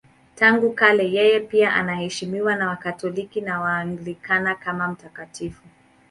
[0.35, 5.63] Tangu kale yeye pia anaheshimiwa na Wakatoliki na Waanglikana kama mtakatifu.